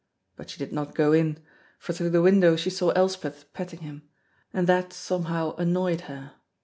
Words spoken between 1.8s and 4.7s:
through the window she saw Elspeth petting him, and